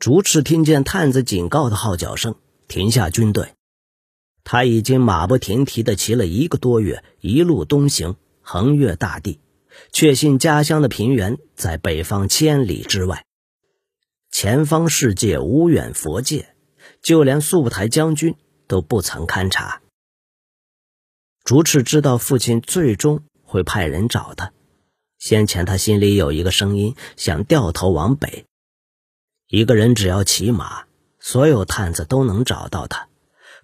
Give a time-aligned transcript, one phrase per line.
[0.00, 2.36] 竹赤听见探子警告的号角声，
[2.68, 3.52] 停下军队。
[4.44, 9.40] 他已经马不停蹄地骑了一个多月，一路东行，横越大地，
[9.92, 13.26] 确信家乡的平原在北方千里之外。
[14.30, 16.54] 前方世界无远佛界，
[17.02, 18.36] 就连素台将军
[18.66, 19.82] 都不曾勘察。
[21.44, 24.54] 竹赤知道父亲最终会派人找他。
[25.18, 28.46] 先前他心里有一个声音，想掉头往北。
[29.50, 30.84] 一个人只要骑马，
[31.18, 33.08] 所有探子都能找到他，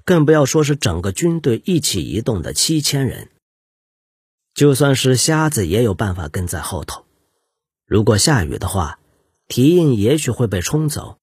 [0.04, 3.30] 更不要说是整个军队一起移动的七千人。
[4.52, 7.04] 就算是瞎子，也有办法跟在后头。
[7.86, 8.98] 如果下雨的话，
[9.46, 11.18] 蹄印也许会被冲走。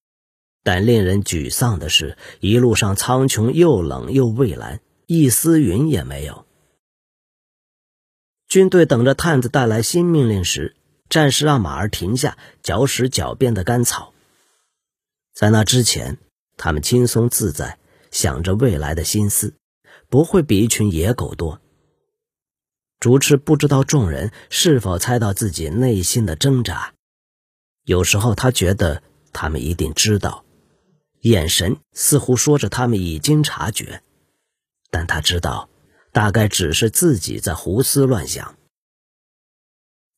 [0.62, 6.46] 但令人沮丧的是，一路上苍穹又冷又蔚蓝，一丝云也没有。
[8.48, 10.74] 军队等着探子带来新命令时，
[11.10, 14.13] 战士让马儿停下，嚼食脚边的干草。
[15.34, 16.18] 在那之前，
[16.56, 17.78] 他们轻松自在，
[18.12, 19.54] 想着未来的心思，
[20.08, 21.60] 不会比一群野狗多。
[23.00, 26.94] 竹赤不知道众人是否猜到自己内心的挣扎，
[27.84, 30.44] 有时候他觉得他们一定知道，
[31.22, 34.02] 眼神似乎说着他们已经察觉，
[34.90, 35.68] 但他知道，
[36.12, 38.56] 大概只是自己在胡思乱想。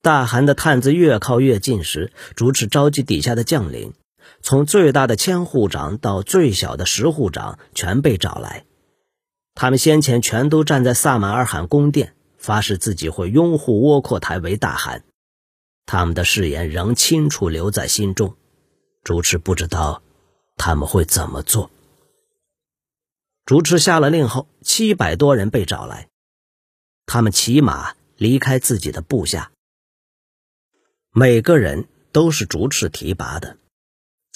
[0.03, 3.95] 大汗的探子越靠越近时，竹赤召集底下的将领。
[4.42, 8.64] 从最大的千户长到最小的十户长，全被找来。
[9.55, 15.05] 他们先前全都站在萨满尔罕宫殿，发誓自己会拥护窝阔台为大汗。
[15.86, 18.36] 他们的誓言仍清楚留在心中。
[19.02, 20.02] 主持不知道
[20.56, 21.70] 他们会怎么做。
[23.44, 26.08] 主持下了令后，七百多人被找来，
[27.06, 29.52] 他们骑马离开自己的部下，
[31.12, 33.56] 每个人都是主持提拔的。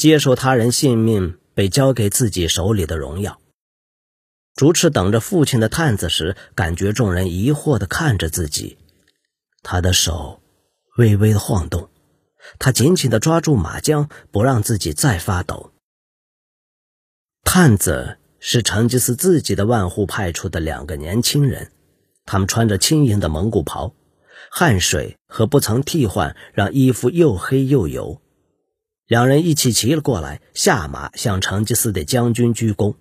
[0.01, 3.39] 接受他人性命被交给自己手里的荣耀。
[4.55, 8.79] 竹赤等着父亲的探子时，感觉众人疑惑地看着自己，
[9.63, 10.41] 他的手
[10.97, 11.91] 微微的晃动，
[12.59, 15.71] 他紧紧地抓住马缰，不让自己再发抖。
[17.45, 21.73] 探子是成吉思自己的万户派出的两个年轻人，
[22.25, 23.95] 他们穿着轻盈的蒙古袍，
[24.51, 28.23] 汗水和不曾替换让衣服又黑又油。
[29.11, 32.95] 两人一起骑了过来，下马向成吉思的将军鞠躬。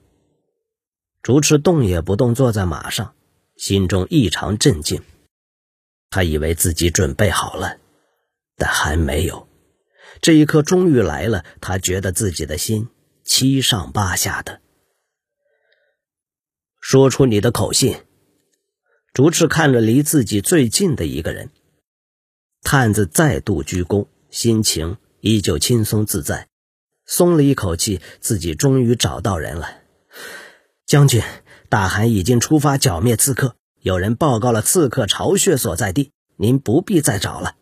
[1.21, 3.13] 竹赤动也不动，坐在马上，
[3.55, 5.03] 心中异常镇静。
[6.09, 7.77] 他以为自己准备好了，
[8.57, 9.47] 但还没有。
[10.19, 12.87] 这一刻终于来了，他觉得自己的心
[13.23, 14.61] 七上八下的。
[16.81, 17.95] 说出你的口信。
[19.13, 21.51] 竹赤看着离自己最近的一个人，
[22.63, 24.97] 探子再度鞠躬，心情。
[25.21, 26.47] 依旧轻松自在，
[27.05, 29.81] 松了一口气，自己终于找到人了。
[30.85, 31.21] 将军，
[31.69, 37.55] 大汗已经出发剿灭刺客，有人报告了刺客巢穴所在地，您不必再找了，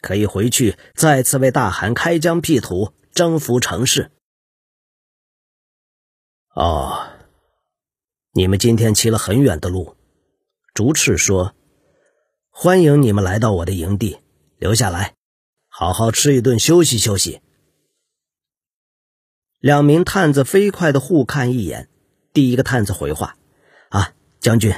[0.00, 4.10] 可以回去再次为大汗开疆辟土，征服城市。
[6.54, 7.08] 哦，
[8.32, 9.96] 你们今天骑了很远的路，
[10.72, 11.54] 竹赤说
[12.50, 14.18] ：“欢迎你们来到我的营地，
[14.58, 15.14] 留下来。”
[15.76, 17.40] 好好吃一顿，休息休息。
[19.58, 21.90] 两名探子飞快的互看一眼，
[22.32, 23.36] 第一个探子回话
[23.90, 24.72] ：“啊，将军，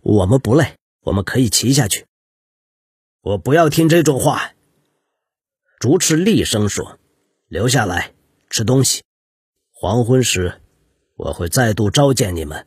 [0.00, 2.06] 我们不累，我们可以骑下去。”
[3.20, 4.54] 我不要听这种话。
[5.78, 6.98] 竹赤厉声说
[7.48, 8.14] ：“留下来
[8.48, 9.02] 吃东西，
[9.70, 10.62] 黄昏时
[11.14, 12.66] 我会再度召见你们。”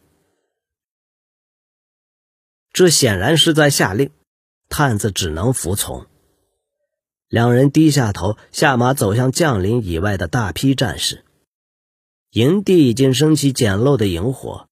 [2.72, 4.12] 这显然是在下令，
[4.70, 6.06] 探子只能服从。
[7.32, 11.24] 两人低下头，下马走向将领以外的大批战士。
[12.32, 14.68] 营地已经升起简陋的萤火，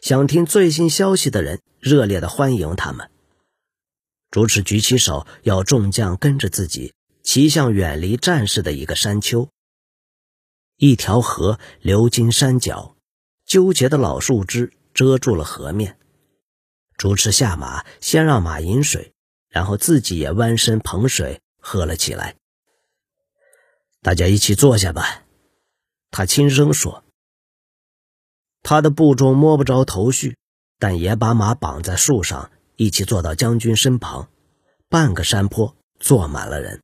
[0.00, 3.10] 想听最新消息的人热烈的欢迎他们。
[4.30, 9.48] 主持举起手，要众将跟着自己骑向远离战士的一个山丘。
[10.76, 12.94] 一条河流经山脚，
[13.44, 15.98] 纠结的老树枝遮住了河面。
[16.96, 19.12] 主持下马，先让马饮水，
[19.48, 21.40] 然后自己也弯身捧水。
[21.68, 22.36] 喝了起来。
[24.00, 25.24] 大家一起坐下吧，
[26.12, 27.02] 他轻声说。
[28.62, 30.36] 他的部众摸不着头绪，
[30.78, 34.28] 但也把马绑在树上，一起坐到将军身旁。
[34.88, 36.80] 半个山坡坐满了人。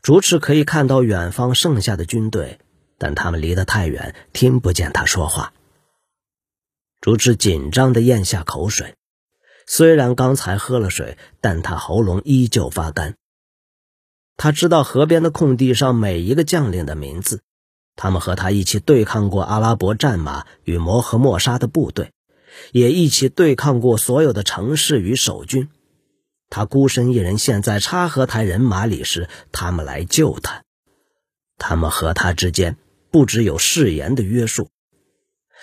[0.00, 2.58] 竹赤可以看到远方剩下的军队，
[2.96, 5.52] 但他们离得太远，听不见他说话。
[7.02, 8.94] 竹赤紧张地咽下口水，
[9.66, 13.14] 虽然刚才喝了水，但他喉咙依旧发干。
[14.42, 17.42] 他知道河边的空地上每一个将领的名字，
[17.94, 22.10] 他们和他一起对抗过阿拉伯战马与摩诃莫沙的部队，
[22.72, 25.68] 也一起对抗过所有的城市与守军。
[26.50, 30.64] 他孤身一人陷在插河台人马里时，他们来救他。
[31.56, 32.76] 他们和他之间
[33.12, 34.70] 不只有誓言的约束，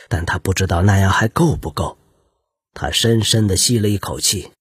[0.07, 1.97] 但他不知道那样还够不够。
[2.73, 4.51] 他深深的吸了一口气。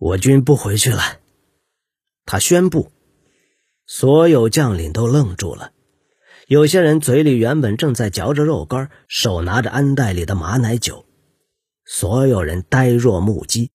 [0.00, 1.20] 我军不回去了，
[2.26, 2.90] 他宣布。
[3.86, 5.72] 所有将领都愣住了，
[6.48, 11.04] 有些人嘴里原本正在嚼着肉干，手拿着安袋里的马奶酒，
[11.84, 13.70] 所有人呆若木鸡。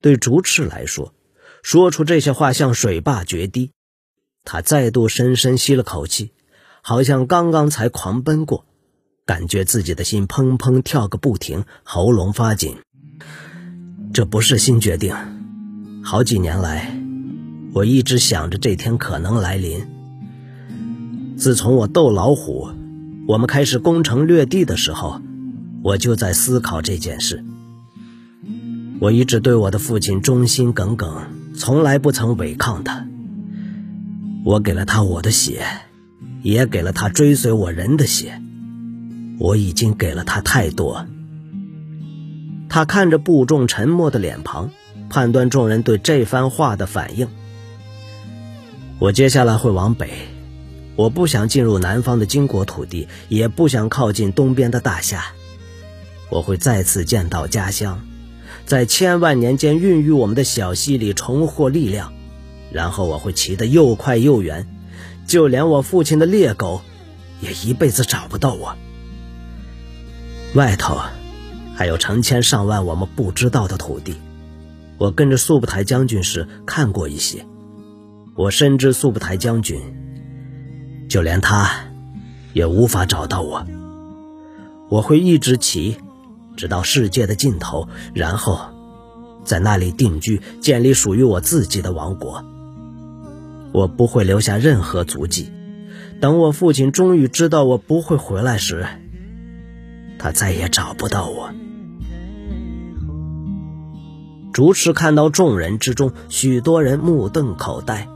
[0.00, 1.12] 对竹赤来说，
[1.62, 3.72] 说出这些话像水坝决堤。
[4.44, 6.32] 他再度深深吸了口气，
[6.82, 8.64] 好像刚刚才狂奔过，
[9.26, 12.76] 感觉自己的心砰砰跳个不停，喉咙发紧。
[14.12, 15.12] 这不是新决定，
[16.04, 17.03] 好几年来。
[17.74, 19.84] 我一直想着这天可能来临。
[21.36, 22.68] 自从我斗老虎，
[23.26, 25.20] 我们开始攻城略地的时候，
[25.82, 27.44] 我就在思考这件事。
[29.00, 31.24] 我一直对我的父亲忠心耿耿，
[31.56, 33.08] 从来不曾违抗他。
[34.44, 35.66] 我给了他我的血，
[36.42, 38.40] 也给了他追随我人的血。
[39.40, 41.06] 我已经给了他太多。
[42.68, 44.70] 他看着部众沉默的脸庞，
[45.10, 47.26] 判断众人对这番话的反应。
[49.00, 50.08] 我接下来会往北，
[50.94, 55.26] 我不想进入南方的金国土地，也不想靠近东边的大夏。
[56.30, 58.00] 我会再次见到家乡，
[58.66, 62.12] 在千万年间孕育我们的小溪里重获力量，
[62.70, 64.66] 然后我会骑得又快又远，
[65.26, 66.80] 就连我父亲的猎狗
[67.40, 68.76] 也一辈子找不到我。
[70.54, 71.00] 外头
[71.74, 74.14] 还有成千上万我们不知道的土地，
[74.98, 77.44] 我跟着速不台将军时看过一些。
[78.36, 79.80] 我深知素不台将军，
[81.08, 81.70] 就连他，
[82.52, 83.64] 也无法找到我。
[84.88, 85.96] 我会一直骑，
[86.56, 88.58] 直到世界的尽头，然后，
[89.44, 92.44] 在那里定居，建立属于我自己的王国。
[93.72, 95.52] 我不会留下任何足迹。
[96.20, 98.84] 等我父亲终于知道我不会回来时，
[100.18, 101.50] 他再也找不到我。
[104.52, 108.08] 竹池看到众人之中，许多人目瞪口呆。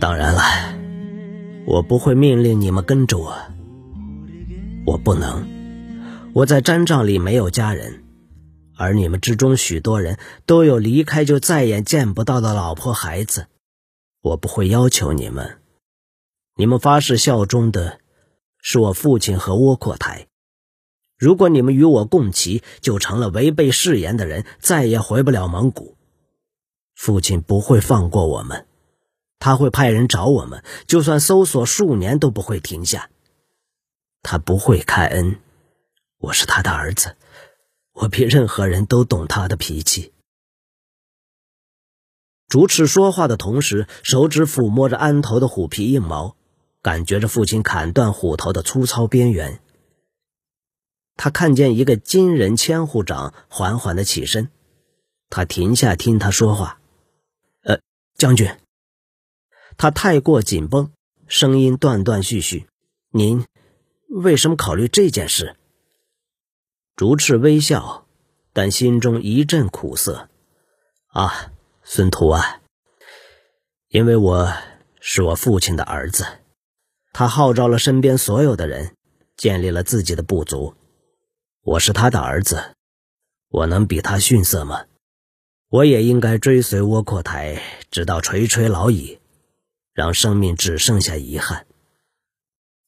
[0.00, 0.42] 当然了，
[1.66, 3.36] 我不会命令你们跟着我。
[4.86, 5.46] 我不能，
[6.32, 8.02] 我在毡帐里没有家人，
[8.78, 13.48] 而你们之中许多人都有离开就再也见不到的老婆孩子。
[14.22, 15.58] 我不会要求你们，
[16.56, 18.00] 你们发誓效忠的
[18.62, 20.28] 是我父亲和窝阔台。
[21.18, 25.98] 如果你们与我共骑，就成了违背誓言的人，再也回不了蒙古。
[26.94, 28.66] 父亲不会放过我们。
[29.40, 33.10] 他会派人找我们，就算搜索数年都不会停下。
[34.22, 35.40] 他不会开恩，
[36.18, 37.16] 我是他的儿子，
[37.94, 40.12] 我比任何人都懂他的脾气。
[42.48, 46.36] 竹赤说话的同时，手指抚摸着安头的虎皮硬毛，
[46.82, 49.60] 感觉着父亲砍断虎头的粗糙边缘。
[51.16, 54.50] 他看见一个金人千户长缓缓的起身，
[55.30, 56.80] 他停下听他说话
[57.64, 57.80] ：“呃，
[58.18, 58.54] 将军。”
[59.80, 60.92] 他太过紧绷，
[61.26, 62.66] 声音断断续续。
[63.12, 63.46] 您
[64.10, 65.56] 为什么考虑这件事？
[66.96, 68.06] 竹赤微笑，
[68.52, 70.28] 但心中一阵苦涩。
[71.06, 72.60] 啊，孙图啊，
[73.88, 74.52] 因为我
[75.00, 76.26] 是我父亲的儿子，
[77.14, 78.94] 他号召了身边所有的人，
[79.38, 80.74] 建立了自己的部族。
[81.62, 82.74] 我是他的儿子，
[83.48, 84.84] 我能比他逊色吗？
[85.70, 89.18] 我也应该追随窝阔台，直到垂垂老矣。
[90.00, 91.66] 让生命只剩下遗憾。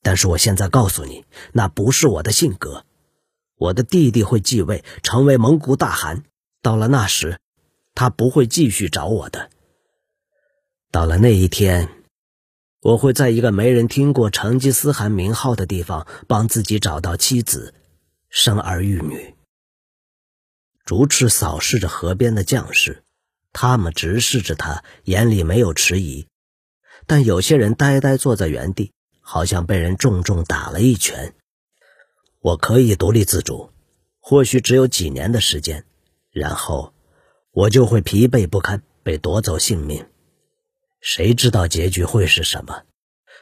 [0.01, 2.87] 但是我现在告诉你，那不是我的性格。
[3.59, 6.25] 我的弟弟会继位，成为蒙古大汗。
[6.63, 7.39] 到了那时，
[7.95, 9.51] 他不会继续找我的。
[10.91, 11.91] 到了那一天，
[12.81, 17.75] 我会在一个没人听过成吉思汗名号的地方，帮自己找到妻子，
[18.31, 19.35] 生儿育女。
[20.87, 23.05] 竹赤扫视着河边的将士，
[23.53, 26.27] 他们直视着他，眼里没有迟疑。
[27.07, 31.35] 但有些人呆呆坐在原地，好像被人重重打了一拳。
[32.41, 33.71] 我可以独立自主，
[34.21, 35.85] 或许只有几年的时间，
[36.31, 36.93] 然后
[37.53, 40.07] 我就会疲惫不堪，被夺走性命。
[41.01, 42.83] 谁知道结局会是什么？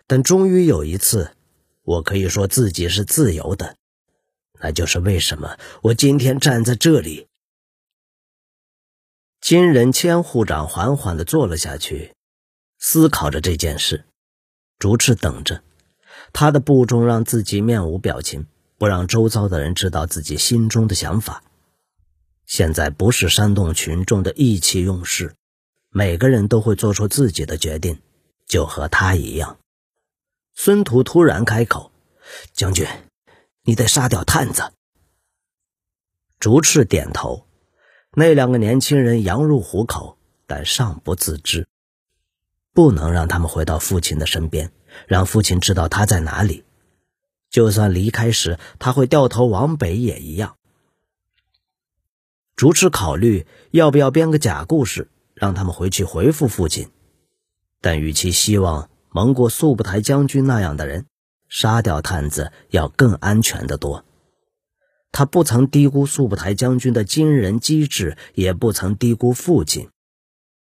[0.06, 1.36] 但终于有一次，
[1.82, 3.76] 我可以说自己是自由的，
[4.60, 7.28] 那就是为什么我今天站在这里。
[9.40, 12.14] 金人千户长缓缓地坐了下去。
[12.82, 14.06] 思考着这件事，
[14.78, 15.62] 竹赤等着，
[16.32, 18.46] 他的部众让自己面无表情，
[18.78, 21.44] 不让周遭的人知道自己心中的想法。
[22.46, 25.34] 现在不是煽动群众的意气用事，
[25.90, 28.00] 每个人都会做出自己的决定，
[28.46, 29.58] 就和他一样。
[30.54, 31.92] 孙图突然开口
[32.54, 32.86] ：“将军，
[33.62, 34.72] 你得杀掉探子。”
[36.40, 37.46] 竹赤点头。
[38.12, 41.68] 那两个年轻人羊入虎口，但尚不自知。
[42.72, 44.72] 不能让他们回到父亲的身边，
[45.06, 46.64] 让父亲知道他在哪里。
[47.50, 50.56] 就算离开时他会掉头往北也一样。
[52.54, 56.90] 竹赤考虑要不要编个假故事，让他们回去回复父亲。
[57.80, 61.06] 但与其希望蒙过速不台将军那样的人，
[61.48, 64.04] 杀掉探子要更安全的多。
[65.10, 69.88] 他不曾低估速不台将军的惊人机智，也不曾低估父亲。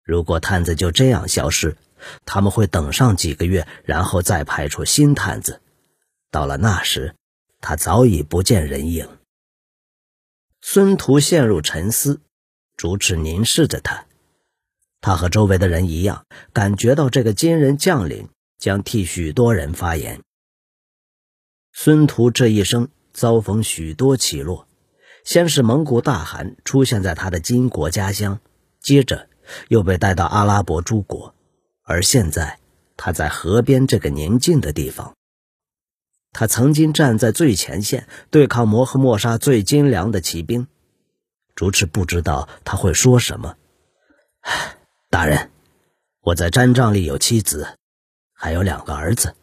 [0.03, 1.79] 如果探子就这样消失，
[2.25, 5.61] 他们会等上几个月，然后再派出新探子。
[6.31, 7.15] 到了那时，
[7.61, 9.09] 他早已不见人影。
[10.61, 12.21] 孙屠陷入沉思，
[12.77, 14.07] 竹赤凝视着他。
[15.01, 20.23] 他和周围的人一样，感觉到这个金人将领将替许多人发言。
[21.73, 22.89] 孙屠这一生。
[23.17, 24.67] 遭逢许多起落，
[25.25, 28.41] 先是蒙古大汗出现在他的金国家乡，
[28.81, 29.29] 接着
[29.69, 31.34] 又被带到阿拉伯诸国，
[31.85, 32.59] 而现在
[32.97, 35.15] 他在河边这个宁静的地方。
[36.33, 40.67] 他曾经站在最前线，对抗摩诃末沙最精良的骑兵。
[41.55, 43.57] 主持不知道他会说什么。
[45.11, 45.53] 大人，
[46.21, 47.79] 我在毡帐里有妻子，
[48.33, 49.37] 还有两个儿子。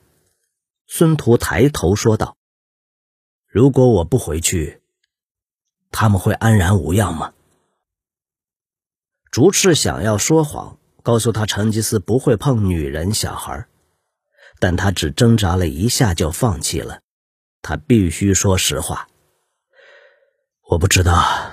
[0.87, 2.35] 孙屠抬头说道。
[3.47, 4.81] 如果我不回去，
[5.91, 7.33] 他们会安然无恙吗？
[9.29, 13.67] 竹赤想要说谎，告诉他成吉思不会碰女人、小孩，
[14.59, 17.01] 但他只挣扎了一下就放弃了。
[17.61, 19.07] 他必须说实话。
[20.69, 21.51] 我不知道，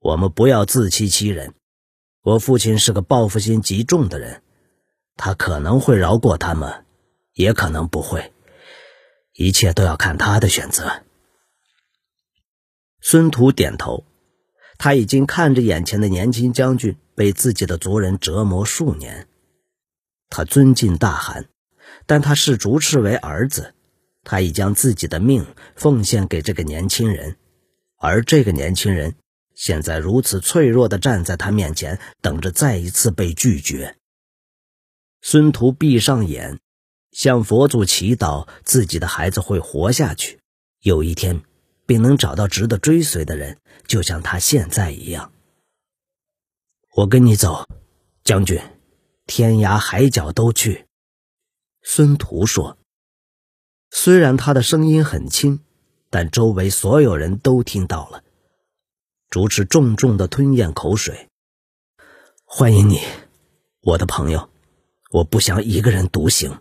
[0.00, 1.54] 我们不要自欺欺人。
[2.22, 4.42] 我父亲是个报复心极重的人，
[5.16, 6.84] 他可能会饶过他们，
[7.32, 8.32] 也可能不会。
[9.34, 11.02] 一切都要看他的选择。
[13.00, 14.04] 孙图点头，
[14.78, 19.28] 他已经看着眼前的年轻将军被自己的族人折磨数年。
[20.28, 21.48] 他尊敬大汗，
[22.06, 23.74] 但他视竹赤为儿子，
[24.22, 27.36] 他已将自己的命奉献给这个年轻人，
[27.98, 29.14] 而这个年轻人
[29.54, 33.96] 现在如此脆弱的站在他面前，等着再一次被拒绝。
[35.22, 36.58] 孙屠闭上眼。
[37.12, 40.40] 向佛祖祈祷，自己的孩子会活下去，
[40.80, 41.42] 有一天，
[41.86, 45.32] 并能找到值得追随的人，就像他现在一样。
[46.96, 47.68] 我跟你走，
[48.22, 48.60] 将军，
[49.26, 50.86] 天涯海角都去。”
[51.82, 52.78] 孙屠说。
[53.90, 55.60] 虽然他的声音很轻，
[56.10, 58.24] 但周围所有人都听到了。
[59.30, 61.28] 主持重重的吞咽口水。
[62.44, 63.00] 欢迎你，
[63.82, 64.50] 我的朋友。
[65.10, 66.60] 我不想一个人独行。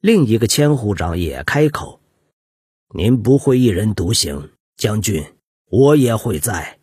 [0.00, 1.99] 另一个千户长也开口
[2.92, 5.24] ：“您不会一人独行，将军，
[5.66, 6.78] 我也会在。”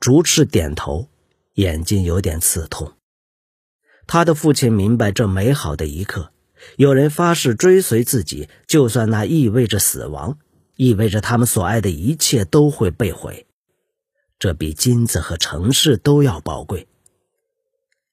[0.00, 1.08] 竹赤点头，
[1.54, 2.92] 眼睛有点刺痛。
[4.06, 6.32] 他的父亲明白这美好的一刻，
[6.76, 10.38] 有人发誓追随自己，就算那意味着死亡，
[10.76, 13.46] 意味着他们所爱的一切都会被毁，
[14.38, 16.88] 这比金子和城市都要宝贵。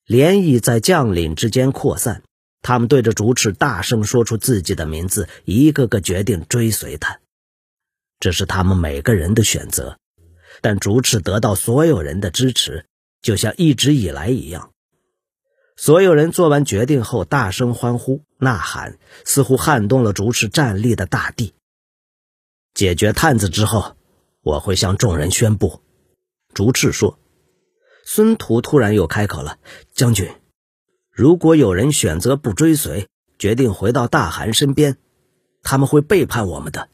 [0.08, 2.24] 涟漪在将领之间扩散。
[2.62, 7.20] 他们对着竹赤大声说出自己的名字，一个个决定追随他。
[8.20, 9.98] 这是他们每个人的选择，
[10.62, 12.86] 但竹赤得到所有人的支持，
[13.22, 14.72] 就像一直以来一样。
[15.78, 21.54] 所有人做完决定后，大声欢呼、呐喊，似乎撼动了竹赤站立的大地。
[22.74, 23.96] 解决探子之后，
[24.42, 25.82] 我会向众人宣布。
[26.54, 27.18] 竹赤说。
[28.12, 29.60] 孙屠突然又开口了
[29.94, 30.28] ：“将军。”
[31.20, 34.96] 如果有人选择不追随，决定回到大汗身边，
[35.62, 36.88] 他们会背叛我们的。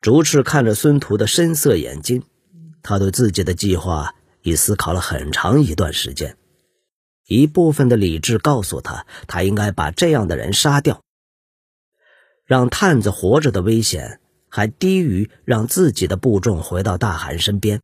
[0.00, 2.24] 竹赤看着孙屠的深色眼睛，
[2.82, 6.36] 他对自己的计划已思考了很长一段时间。
[7.28, 11.00] 一部分的理智告诉他，他应该把这样的人杀掉。
[12.46, 14.18] 让探子活着的危险
[14.48, 17.80] 还低于让自己的部众回到大汗身边。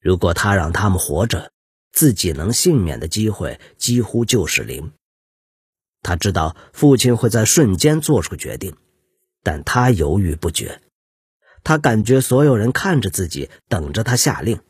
[0.00, 1.52] 如果他让他们活着，
[1.92, 4.92] 自己能幸免的机会几乎就是零。
[6.02, 8.76] 他知道父亲会在瞬间做出决定，
[9.42, 10.80] 但他犹豫不决。
[11.64, 14.60] 他感觉所有人看着自己，等着他下令。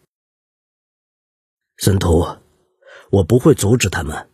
[1.77, 2.39] 孙屠，
[3.11, 4.29] 我不会阻止他们，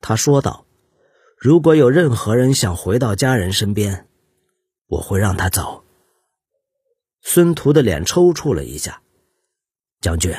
[0.00, 0.66] 他说道。
[1.36, 4.08] 如果有任何人想回到家人身边，
[4.86, 5.84] 我会让他走。
[7.20, 9.02] 孙屠的脸抽搐了一下。
[10.00, 10.32] 将军，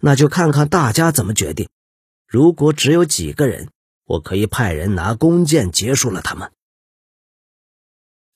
[0.00, 1.68] 那就看看大家怎么决定。
[2.26, 3.68] 如果只有几个人，
[4.04, 6.52] 我可以派人拿弓箭结束了他们。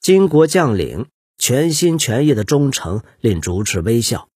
[0.00, 4.29] 金国将领全心全意的忠诚令竹赤微笑，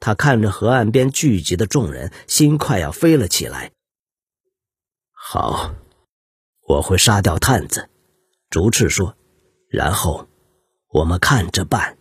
[0.00, 3.72] 他看着河岸边聚集的众人，心快要飞了起来。
[5.12, 5.74] 好。
[6.68, 7.88] 我会杀掉探子，
[8.50, 9.16] 竹赤说，
[9.70, 10.26] 然后
[10.88, 11.95] 我们看着办。